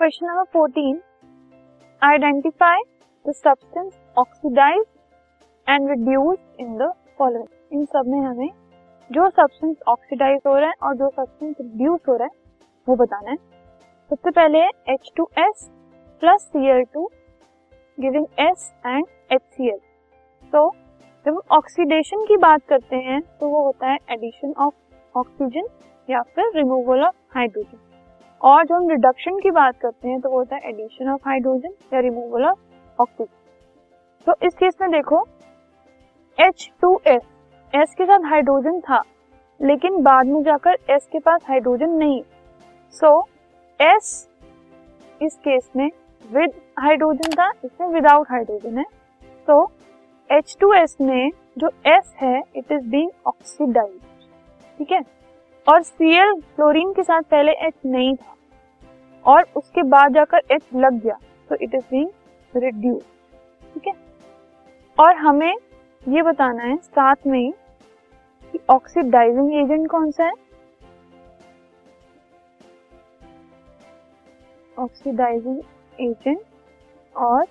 Question 0.00 0.26
number 0.26 0.44
fourteen 0.52 1.00
identify 2.02 2.82
the 3.26 3.32
substance 3.32 3.98
oxidise 4.18 4.84
and 5.66 5.88
reduce 5.88 6.38
in 6.60 6.76
the 6.78 6.90
following 7.18 7.72
इन 7.72 7.84
सब 7.84 8.06
में 8.06 8.20
हमें 8.20 8.48
जो 9.10 9.28
सब्सटेंस 9.30 9.76
ऑक्सीडाइज 9.88 10.40
हो 10.46 10.56
रहा 10.58 10.68
है 10.68 10.74
और 10.82 10.94
जो 10.96 11.08
सब्सटेंस 11.08 11.54
रिड्यूस 11.60 12.00
हो 12.08 12.16
रहा 12.16 12.24
है, 12.24 12.30
वो 12.88 12.96
बताना 12.96 13.30
है। 13.30 13.36
सबसे 14.10 14.30
पहले 14.30 14.58
है 14.58 14.70
H 14.88 15.12
two 15.16 15.28
S 15.38 15.68
plus 16.22 16.48
C 16.52 16.66
L 16.68 16.82
two 16.94 17.04
giving 17.98 18.26
S 18.38 18.72
and 18.86 19.04
H 19.32 19.42
C 19.42 19.68
L 19.68 19.78
तो 20.52 20.68
जब 21.26 21.32
हम 21.32 21.56
ऑक्सीडेशन 21.56 22.24
की 22.24 22.36
बात 22.36 22.66
करते 22.68 22.96
हैं 22.96 23.20
तो 23.40 23.48
वो 23.48 23.62
होता 23.64 23.90
है 23.90 23.98
एडिशन 24.10 24.54
ऑफ़ 24.58 25.18
ऑक्सीजन 25.18 25.68
या 26.08 26.22
फिर 26.34 26.52
रिमूवल 26.56 27.04
ऑफ़ 27.04 27.16
हाइड्रोजन 27.34 27.89
और 28.40 28.64
जब 28.64 28.74
हम 28.74 28.88
रिडक्शन 28.90 29.38
की 29.38 29.50
बात 29.50 29.78
करते 29.80 30.08
हैं 30.08 30.20
तो 30.20 30.30
वो 30.30 30.38
होता 30.38 30.56
है 30.56 30.68
एडिशन 30.68 31.08
ऑफ़ 31.10 31.28
हाइड्रोजन 31.28 31.74
या 31.94 32.00
रिमूवल 32.00 32.44
ऑफ़ 32.44 32.58
ऑक्सीजन 32.98 33.38
तो 34.26 34.34
इस 34.46 34.54
केस 34.54 34.74
में 34.80 34.90
देखो 34.90 35.26
एच 36.38 36.70
टू 36.82 37.00
एस 37.06 37.22
एस 37.72 37.94
के 37.94 38.04
साथ 38.04 38.24
हाइड्रोजन 38.30 38.80
था, 38.80 39.02
लेकिन 39.60 40.02
बाद 40.02 40.26
में 40.26 40.42
जाकर 40.42 40.76
एस 40.90 41.06
के 41.12 41.18
पास 41.18 41.40
हाइड्रोजन 41.48 41.90
नहीं. 41.92 42.22
सो 42.94 43.28
एस 43.80 44.28
इस 45.20 45.36
केस 45.38 45.70
में 45.76 45.90
विद 46.24 46.52
हाइड्रोजन 46.78 47.32
था 47.32 47.50
इसमें 47.64 47.88
विदाउट 47.88 48.30
हाइड्रोजन 48.30 48.78
है. 48.78 48.84
तो 49.48 49.70
एच 50.30 50.56
टू 50.60 50.72
एस 50.72 50.96
में 51.00 51.30
जो 51.58 51.70
एस 51.86 52.12
है 52.16 52.42
इट 52.56 52.72
इज़ 52.72 52.88
बीइंग 52.90 53.10
ऑक्सीडाइज 53.26 54.00
ठीक 54.78 54.92
है? 54.92 55.00
और 55.70 55.82
सीएल 55.82 56.32
क्लोरीन 56.56 56.92
के 56.92 57.02
साथ 57.02 57.22
पहले 57.22 57.52
एच 57.66 57.74
नहीं 57.86 58.14
था। 58.16 58.34
और 59.24 59.46
उसके 59.56 59.82
बाद 59.82 60.14
जाकर 60.14 60.42
एच 60.50 60.62
लग 60.74 61.00
गया। 61.02 61.18
तो 61.50 61.54
इट 61.54 61.74
इज़ 61.74 61.84
बीइंग 61.90 62.10
रिड्यूस 62.54 63.02
ठीक 63.74 63.86
है? 63.86 63.92
और 64.98 65.16
हमें 65.16 65.54
ये 66.08 66.22
बताना 66.22 66.62
है 66.62 66.76
साथ 66.76 67.26
में 67.26 67.52
कि 68.52 68.58
ऑक्सीडाइजिंग 68.70 69.52
एजेंट 69.54 69.88
कौन 69.90 70.10
सा 70.10 70.24
है? 70.24 70.32
ऑक्सीडाइजिंग 74.78 75.60
एजेंट 76.00 76.40
और 77.14 77.46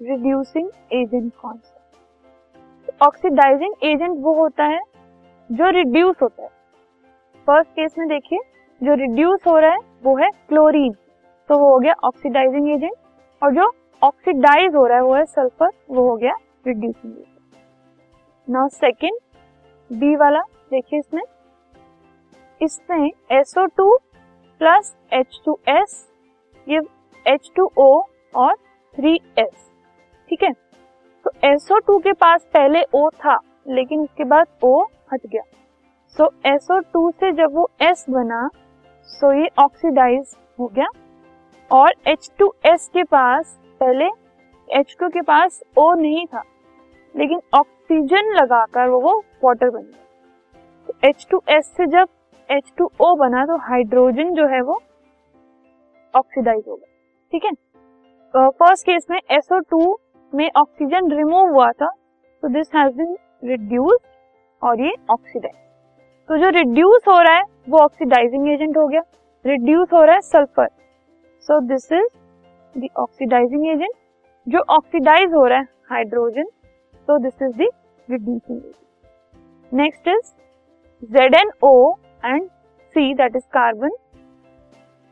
रिड्यूसिंग 0.00 0.70
एजेंट 0.92 1.32
कौन 1.34 1.56
सा 1.56 3.06
ऑक्सीडाइजिंग 3.06 3.74
एजेंट 3.82 4.16
वो 4.18 4.34
होता 4.34 4.64
है 4.64 4.80
जो 5.52 5.70
रिड्यूस 5.70 6.16
होता 6.22 6.42
है। 6.42 6.48
फ़र्स्ट 7.46 7.70
केस 7.70 7.94
में 7.98 8.06
देखिए, 8.08 8.38
जो 8.80 8.94
रिड्यूस 8.94 9.40
हो 9.46 9.58
रहा 9.58 9.70
है, 9.70 9.78
वो 10.04 10.16
है 10.16 10.28
क्लोरीन 10.48 10.92
तो 11.50 11.58
वो 11.58 11.68
हो 11.70 11.78
गया 11.78 11.94
ऑक्सीडाइजिंग 12.04 12.68
एजेंट 12.70 12.92
और 13.42 13.54
जो 13.54 13.66
ऑक्सीडाइज 14.02 14.74
हो 14.74 14.86
रहा 14.86 14.96
है, 14.96 15.02
वो 15.04 15.14
है 15.14 15.24
सल्फ़र 15.24 15.70
वो 15.90 16.08
हो 16.08 16.16
गया 16.16 16.34
reducing 16.66 17.12
agent 17.12 18.50
now 18.50 18.68
second 18.68 19.18
B 19.90 20.14
वाला, 20.16 20.40
देखिए 20.70 20.98
इसमें। 20.98 21.22
इसमें 22.60 23.10
SO2 23.32 23.88
plus 24.60 24.94
H2S 25.14 25.94
give 26.66 26.86
H2O 27.26 27.88
और 28.34 28.54
3S 28.94 29.54
ठीक 30.28 30.42
है? 30.42 30.52
तो 31.24 31.30
SO2 31.44 32.02
के 32.02 32.12
पास 32.12 32.46
पहले 32.54 32.82
O 32.96 33.08
था, 33.14 33.38
लेकिन 33.68 34.00
उसके 34.00 34.24
बाद 34.24 34.46
O 34.64 34.84
हट 35.12 35.26
गया। 35.26 35.42
सो 36.16 36.24
so, 36.24 36.30
SO2 36.52 37.12
से 37.12 37.32
जब 37.32 37.54
वो 37.54 37.68
S 37.82 38.04
बना 38.10 38.48
सो 39.08 39.26
so 39.26 39.38
ये 39.38 39.48
ऑक्सीडाइज 39.58 40.36
हो 40.60 40.66
गया। 40.66 40.86
और 41.70 41.94
H2S 42.08 42.88
के 42.88 43.02
पास 43.04 43.58
पहले 43.80 44.08
H2 44.68 45.12
के 45.12 45.20
पास 45.22 45.62
O 45.78 45.86
नहीं 45.98 46.26
था 46.26 46.42
लेकिन 47.14 47.40
ऑक्सीजन 47.54 48.32
लगाकर 48.34 48.88
वो 48.88 49.00
वो 49.00 49.18
वाटर 49.44 49.70
बन 49.70 49.82
गया। 49.82 50.00
तो 50.88 50.94
H2S 51.08 51.62
से 51.62 51.86
जब 51.86 52.08
H2O 52.50 53.16
बना 53.18 53.44
तो 53.46 53.56
हाइड्रोजन 53.56 54.34
जो 54.34 54.46
है 54.46 54.60
वो 54.62 54.80
ऑक्सीडाइज 56.14 56.64
हो 56.68 56.76
गया। 56.76 56.88
ठीक 57.32 57.44
है? 57.44 57.50
फ़र्स्ट 58.34 58.86
केस 58.86 59.06
में 59.10 59.20
SO2 59.32 59.96
में 60.32 60.50
ऑक्सीजन 60.56 61.10
रिमूव 61.10 61.50
हुआ 61.50 61.70
था 61.72 61.88
तो 62.42 62.48
दिस 62.48 62.74
हैज़ 62.76 62.96
बीन 62.96 63.16
रिड्यूस्ड 63.44 64.06
और 64.62 64.80
ये 64.80 64.92
ऑक्सीडाइज 65.10 65.54
तो 66.28 66.36
जो 66.38 66.48
रिड्यूस 66.50 67.08
हो 67.08 67.20
रहा 67.20 67.34
है, 67.34 67.42
वो 67.68 67.78
ऑक्सीडाइजिंग 67.78 68.48
एजेंट 68.48 68.76
हो 68.76 68.86
गया. 68.88 69.00
रिड्यूस 69.44 69.88
हो 69.92 70.02
रहा 70.02 70.14
है 70.14 70.20
sulphur 70.22 70.68
so 71.48 71.60
this 71.68 71.90
is 71.92 72.06
the 72.74 72.88
oxidising 72.98 73.66
agent 73.68 73.94
जो 74.46 74.58
ऑक्सीडाइज 74.76 75.32
हो 75.34 75.44
रहा 75.44 75.58
है 75.58 75.66
hydrogen 75.90 76.44
so 77.08 77.18
this 77.18 77.42
is 77.42 77.52
the 77.52 77.68
reducing 78.08 78.58
agent 78.58 79.72
next 79.72 80.08
is 80.08 80.32
Z 81.12 81.34
N 81.34 81.50
O 81.64 81.74
and 82.24 82.48
C 82.96 83.12
that 83.14 83.36
is 83.36 83.46
carbon 83.52 83.90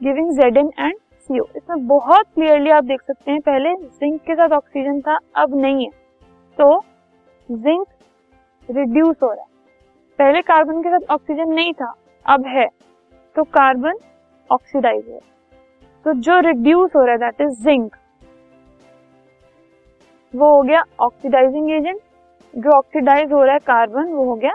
giving 0.00 0.32
Z 0.34 0.56
N 0.56 0.70
and 0.78 0.94
CO 1.20 1.44
इसमें 1.56 1.86
बहुत 1.86 2.26
clearly 2.34 2.70
आप 2.70 2.84
देख 2.84 3.00
सकते 3.02 3.30
हैं, 3.30 3.40
पहले 3.40 3.74
जिंक 3.74 4.20
के 4.20 4.34
साथ 4.34 4.52
ऑक्सीजन 4.52 5.00
था, 5.00 5.18
अब 5.36 5.54
नहीं 5.56 5.84
है. 5.84 5.90
तो 6.58 6.80
जिंक 7.48 7.86
रिड्यूस 8.70 9.16
हो 9.22 9.32
रहा 9.32 9.42
है। 9.42 9.48
पहले 10.18 10.40
कार्बन 10.42 10.82
के 10.82 10.90
साथ 10.90 11.12
ऑक्सीजन 11.14 11.52
नहीं 11.52 11.72
था, 11.72 11.92
अब 12.26 12.46
है। 12.48 12.66
तो 13.36 13.42
कार्बन 13.50 13.98
ऑक्सीडाइज 14.50 15.08
है 15.08 15.18
तो 16.06 16.12
जो 16.20 16.38
रिड्यूस 16.42 16.90
हो 16.96 17.04
रहा 17.04 17.12
है 17.12 17.18
दैट 17.20 17.40
इज़ 17.40 17.62
जिंक 17.64 17.96
वो 20.34 20.48
हो 20.50 20.62
गया 20.62 20.82
ऑक्सीडाइजिंग 21.00 21.70
एजेंट 21.72 22.00
जो 22.54 22.76
ऑक्सीडाइज 22.76 23.32
हो 23.32 23.42
रहा 23.42 23.52
है 23.52 23.58
कार्बन 23.66 24.12
वो 24.12 24.24
हो 24.24 24.34
गया 24.36 24.52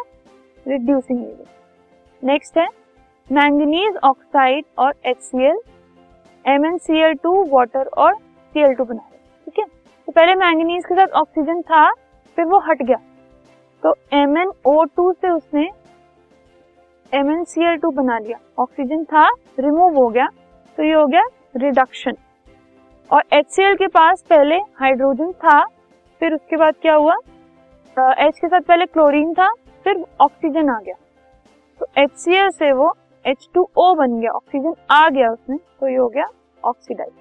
रिड्यूसिंग 0.66 1.20
एजेंट 1.20 2.24
नेक्स्ट 2.24 2.58
है 2.58 2.68
मैंगनीज 3.30 3.98
ऑक्साइड 4.04 4.66
और 4.80 4.94
H 5.06 5.18
C 5.20 5.46
L 5.46 5.59
M 6.46 6.66
N 6.66 6.78
C 6.78 7.02
L 7.02 7.14
two 7.24 7.44
water 7.50 7.88
और 7.98 8.14
सी 8.14 8.62
एल 8.62 8.74
टू 8.74 8.84
बना 8.84 9.02
रहे 9.02 9.46
ठीक 9.46 9.59
है? 9.59 9.66
तो 9.66 10.12
पहले 10.12 10.36
मैंगनीज 10.36 10.86
के 10.86 10.96
साथ 10.96 11.20
ऑक्सीजन 11.20 11.62
था, 11.62 11.90
फिर 12.38 12.46
वो 12.46 12.59
हट 12.68 12.81
गया। 12.81 12.98
तो 13.85 13.94
एम 14.13 14.38
एन 14.38 14.51
ओ 14.66 14.84
टू 14.96 15.12
से 15.13 15.29
उसने 15.29 15.63
M 17.13 17.29
N 17.31 17.44
C 17.44 17.63
L 17.63 17.75
two 17.78 17.90
बना 17.94 18.18
लिया। 18.19 18.38
ऑक्सीजन 18.59 19.03
था 19.06 19.25
रिमूव 19.59 19.97
हो 19.97 20.07
गया। 20.09 20.28
तो 20.78 20.84
ये 20.84 20.94
हो 20.94 21.06
गया 21.07 21.23
रिडक्शन 21.57 22.16
और 23.09 23.24
एच 23.34 23.47
सी 23.47 23.63
एल 23.63 23.75
के 23.75 23.88
पास 23.88 24.24
पहले 24.29 24.56
हाइड्रोजन 24.79 25.31
था, 25.34 25.63
फिर 26.22 26.34
उसके 26.34 26.57
बाद 26.57 26.75
क्या 26.81 26.94
हुआ? 26.95 27.16
एच 27.97 28.40
के 28.40 28.47
साथ 28.47 28.62
पहले 28.62 28.85
क्लोरीन 28.85 29.34
था, 29.34 29.50
फिर 29.85 30.03
ऑक्सीजन 30.22 30.69
आ 30.69 30.79
गया। 30.79 30.95
तो 31.81 31.88
एच 31.97 32.12
सी 32.13 32.35
एल 32.35 32.50
से 32.51 32.72
वो 32.72 32.94
एच 33.25 33.47
टू 33.53 33.68
ओ 33.78 33.94
बन 33.95 34.19
गया 34.19 34.31
ऑक्सीजन 34.31 34.74
आ 34.91 35.07
गया 35.09 35.29
उसमें 35.31 35.57
तो 35.57 35.88
ये 35.88 35.95
हो 35.95 36.07
गया 36.07 36.25
ऑक्सीडाइज 36.63 37.13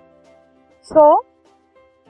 सो 0.87 1.13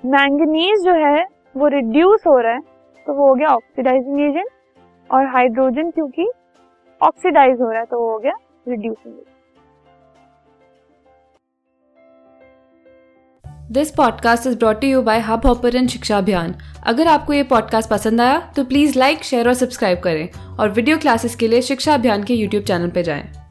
मैंगनीज 0.02 0.84
जो 0.84 0.94
है, 0.96 1.26
वो 1.54 1.68
रिड्यूस 1.68 2.26
हो 2.26 2.38
रहा 2.38 2.52
है। 2.52 2.72
तो 3.06 3.14
वो 3.14 3.28
हो 3.28 3.34
गया 3.34 3.48
ऑक्सीडाइजिंग 3.48 4.20
एजेंट 4.20 4.48
और 5.10 5.26
हाइड्रोजन 5.26 5.90
क्योंकि 5.90 6.30
ऑक्सीडाइज 7.00 7.60
हो 7.60 7.70
रहा 7.70 7.80
है 7.80 7.86
तो 7.86 8.00
वो 8.00 8.10
हो 8.12 8.18
गया 8.18 8.32
reducing 8.68 9.14
agent 9.14 9.32
this 13.72 13.90
podcast 13.90 14.46
is 14.46 14.58
brought 14.58 14.84
you 14.84 15.02
by 15.02 15.20
Hubhopper 15.46 15.86
शिक्षा 15.86 16.18
अभियान 16.18 16.54
अगर 16.86 17.06
आपको 17.06 17.32
ये 17.32 17.42
पॉडकास्ट 17.42 17.90
पसंद 17.90 18.20
आया 18.20 18.38
तो 18.56 18.64
प्लीज़ 18.64 18.98
लाइक 18.98 19.22
शेयर 19.24 19.48
और 19.48 19.54
सब्सक्राइब 19.54 20.00
करें 20.00 20.56
और 20.58 20.70
वीडियो 20.70 20.98
क्लासेस 20.98 21.36
के 21.36 21.48
लिए 21.48 21.62
शिक्षा 21.62 21.94
अभियान 21.94 22.24
के 22.24 22.34
यूट्यूब 22.34 22.64
चैनल 22.64 22.90
पर 22.90 23.02
जाएँ। 23.02 23.43